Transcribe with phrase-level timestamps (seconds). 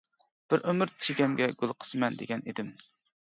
[0.53, 2.73] بىر ئۆمۈر چېكەمگە گۈل قىسىمەن دېگەن ئىدىم.